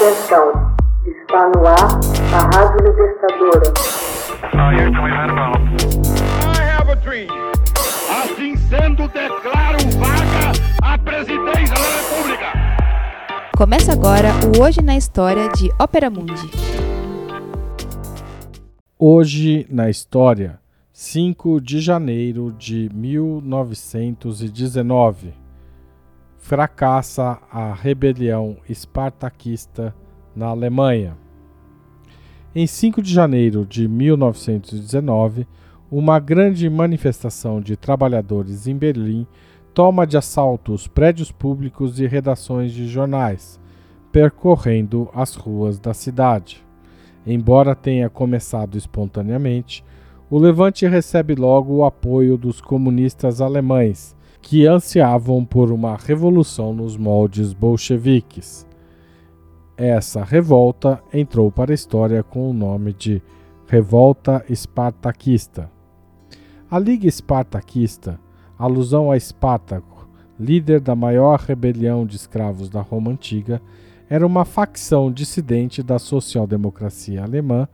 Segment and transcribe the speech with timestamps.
[0.00, 0.48] Atenção,
[1.04, 2.00] está no ar
[2.32, 3.68] a Rádio Libertadora.
[8.08, 10.52] Assim sendo, declaro vaga
[10.82, 12.46] a presidência da República.
[13.54, 16.50] Começa agora o Hoje na História de Ópera Mundi.
[18.98, 20.58] Hoje na História,
[20.94, 25.39] 5 de janeiro de 1919
[26.50, 29.94] fracassa a rebelião espartaquista
[30.34, 31.16] na Alemanha.
[32.52, 35.46] Em 5 de janeiro de 1919,
[35.88, 39.28] uma grande manifestação de trabalhadores em Berlim
[39.72, 43.60] toma de assalto os prédios públicos e redações de jornais,
[44.10, 46.66] percorrendo as ruas da cidade.
[47.24, 49.84] Embora tenha começado espontaneamente,
[50.28, 56.96] o levante recebe logo o apoio dos comunistas alemães, que ansiavam por uma revolução nos
[56.96, 58.66] moldes bolcheviques.
[59.76, 63.22] Essa revolta entrou para a história com o nome de
[63.66, 65.70] Revolta Espartaquista.
[66.70, 68.18] A Liga Espartaquista,
[68.58, 73.60] alusão a Espartaco, líder da maior rebelião de escravos da Roma antiga,
[74.08, 77.68] era uma facção dissidente da social-democracia alemã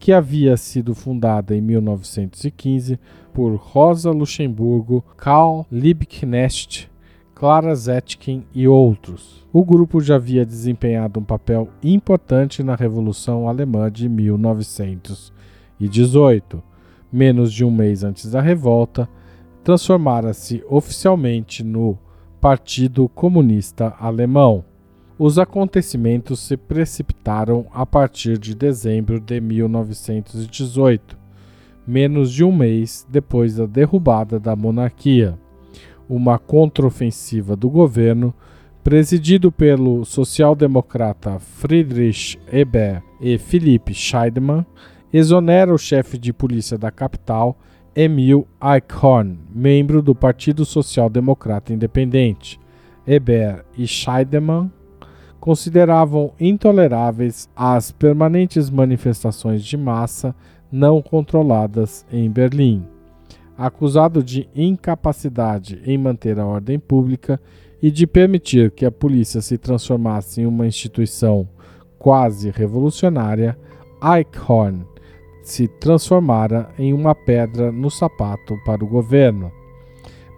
[0.00, 2.98] que havia sido fundada em 1915
[3.34, 6.90] por Rosa Luxemburgo, Karl Liebknecht,
[7.34, 9.46] Clara Zetkin e outros.
[9.52, 16.62] O grupo já havia desempenhado um papel importante na Revolução Alemã de 1918.
[17.12, 19.06] Menos de um mês antes da revolta,
[19.62, 21.98] transformara-se oficialmente no
[22.40, 24.64] Partido Comunista Alemão.
[25.22, 31.14] Os acontecimentos se precipitaram a partir de dezembro de 1918,
[31.86, 35.38] menos de um mês depois da derrubada da monarquia.
[36.08, 38.32] Uma contraofensiva do governo,
[38.82, 44.64] presidido pelo social-democrata Friedrich Ebert e Philipp Scheidemann,
[45.12, 47.58] exonera o chefe de polícia da capital,
[47.94, 52.58] Emil Eichhorn, membro do Partido Social Democrata Independente.
[53.06, 54.70] Ebert e Scheidemann
[55.40, 60.34] consideravam intoleráveis as permanentes manifestações de massa
[60.70, 62.86] não controladas em Berlim.
[63.56, 67.40] Acusado de incapacidade em manter a ordem pública
[67.82, 71.48] e de permitir que a polícia se transformasse em uma instituição
[71.98, 73.58] quase revolucionária,
[74.02, 74.84] Eichhorn
[75.42, 79.50] se transformara em uma pedra no sapato para o governo.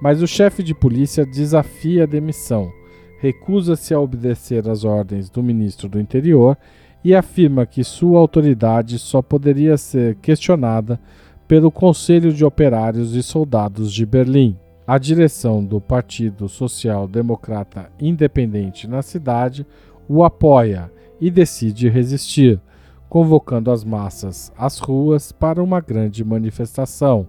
[0.00, 2.72] Mas o chefe de polícia desafia a demissão
[3.22, 6.58] recusa-se a obedecer às ordens do ministro do Interior
[7.04, 10.98] e afirma que sua autoridade só poderia ser questionada
[11.46, 14.58] pelo Conselho de Operários e Soldados de Berlim.
[14.84, 19.64] A direção do Partido Social Democrata Independente na cidade
[20.08, 20.90] o apoia
[21.20, 22.60] e decide resistir,
[23.08, 27.28] convocando as massas às ruas para uma grande manifestação.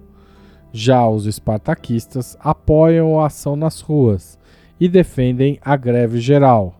[0.71, 4.41] Já os espartaquistas apoiam a ação nas ruas
[4.83, 6.75] e defendem a greve geral.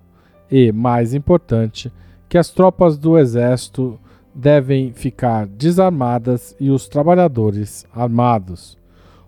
[0.51, 1.89] E, mais importante,
[2.27, 3.97] que as tropas do exército
[4.35, 8.77] devem ficar desarmadas e os trabalhadores armados.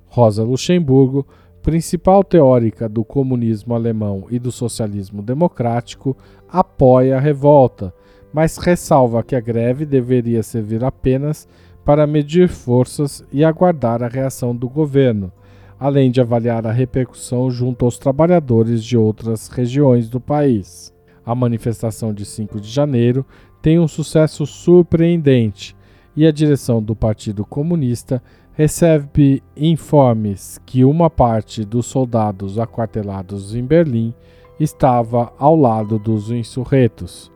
[0.08, 1.25] Rosa Luxemburgo,
[1.62, 6.14] principal teórica do comunismo alemão e do socialismo democrático,
[6.50, 7.94] apoia a revolta,
[8.34, 11.47] mas ressalva que a greve deveria servir apenas
[11.85, 15.31] para medir forças e aguardar a reação do governo
[15.80, 20.94] além de avaliar a repercussão junto aos trabalhadores de outras regiões do país.
[21.25, 23.25] A manifestação de 5 de janeiro
[23.62, 25.75] tem um sucesso surpreendente
[26.16, 28.22] e a direção do Partido Comunista
[28.53, 34.14] recebe informes que uma parte dos soldados aquartelados em Berlim
[34.59, 37.31] estava ao lado dos insurretos.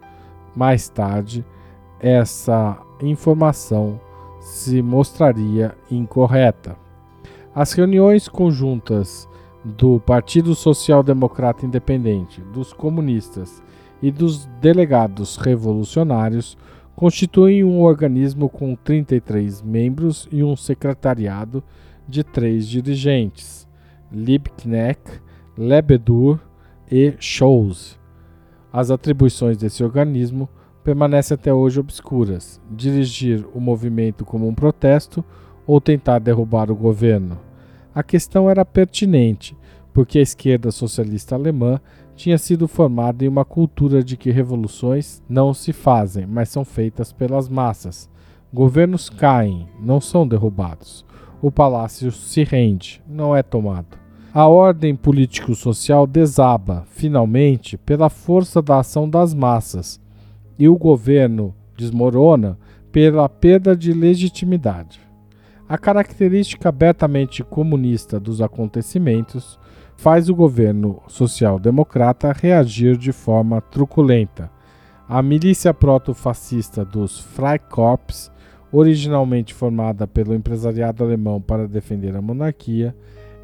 [0.55, 1.45] Mais tarde,
[1.99, 3.99] essa informação
[4.39, 6.77] se mostraria incorreta.
[7.59, 9.27] As reuniões conjuntas
[9.65, 13.61] do Partido Social Democrata Independente, dos comunistas
[14.01, 16.57] e dos delegados revolucionários
[16.95, 21.61] constituem um organismo com 33 membros e um secretariado
[22.07, 23.67] de três dirigentes:
[24.09, 25.21] Liebknecht,
[25.57, 26.39] Lebedur
[26.89, 27.99] e Scholz.
[28.71, 30.47] As atribuições desse organismo
[30.81, 35.25] permanecem até hoje obscuras: dirigir o movimento como um protesto
[35.67, 37.48] ou tentar derrubar o governo.
[37.99, 39.57] A questão era pertinente,
[39.93, 41.81] porque a esquerda socialista alemã
[42.15, 47.11] tinha sido formada em uma cultura de que revoluções não se fazem, mas são feitas
[47.11, 48.09] pelas massas.
[48.53, 51.05] Governos caem, não são derrubados.
[51.41, 53.97] O palácio se rende, não é tomado.
[54.33, 59.99] A ordem político-social desaba, finalmente, pela força da ação das massas,
[60.57, 62.57] e o governo desmorona
[62.93, 65.08] pela perda de legitimidade.
[65.69, 69.59] A característica abertamente comunista dos acontecimentos
[69.95, 74.49] faz o governo social-democrata reagir de forma truculenta.
[75.07, 78.31] A milícia proto-fascista dos Freikorps,
[78.71, 82.95] originalmente formada pelo empresariado alemão para defender a monarquia,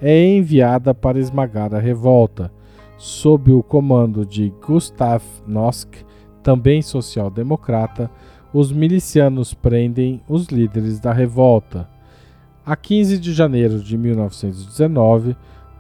[0.02, 2.52] é enviada para esmagar a revolta,
[2.98, 5.94] sob o comando de Gustav Nosk,
[6.42, 8.10] também social-democrata,
[8.52, 11.94] os milicianos prendem os líderes da revolta.
[12.66, 15.38] A 15 de janeiro de 1919,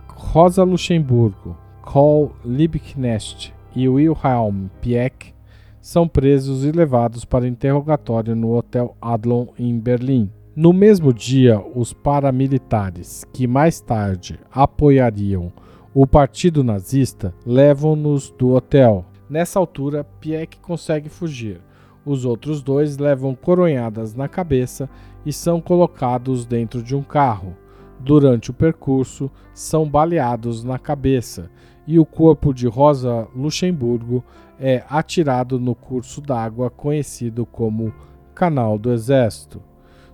[0.07, 5.33] Rosa Luxemburgo, Karl Liebknecht e Wilhelm Pieck
[5.81, 10.29] são presos e levados para interrogatório no Hotel Adlon em Berlim.
[10.55, 15.51] No mesmo dia, os paramilitares, que mais tarde apoiariam
[15.91, 19.03] o partido nazista, levam-nos do hotel.
[19.27, 21.59] Nessa altura, Pieck consegue fugir.
[22.05, 24.87] Os outros dois levam coronhadas na cabeça
[25.25, 27.57] e são colocados dentro de um carro.
[27.99, 31.49] Durante o percurso, são baleados na cabeça
[31.87, 34.23] e o corpo de Rosa Luxemburgo
[34.59, 37.93] é atirado no curso d'água conhecido como
[38.33, 39.61] Canal do Exército.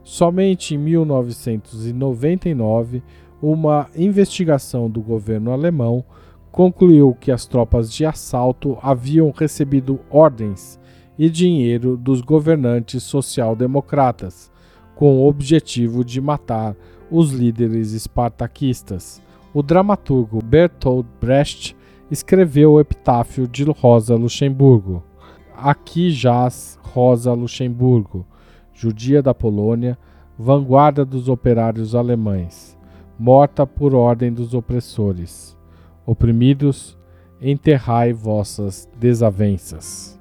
[0.03, 3.01] Somente em 1999,
[3.41, 6.05] uma investigação do governo alemão
[6.51, 10.79] concluiu que as tropas de assalto haviam recebido ordens
[11.17, 14.51] e dinheiro dos governantes social-democratas,
[15.01, 16.75] com o objetivo de matar
[17.09, 19.19] os líderes espartaquistas.
[19.51, 21.75] O dramaturgo Bertolt Brecht
[22.12, 25.03] escreveu o epitáfio de Rosa Luxemburgo.
[25.57, 28.27] Aqui jaz Rosa Luxemburgo,
[28.75, 29.98] judia da Polônia,
[30.38, 32.77] vanguarda dos operários alemães,
[33.18, 35.57] morta por ordem dos opressores.
[36.06, 36.95] Oprimidos,
[37.42, 40.20] enterrai vossas desavenças.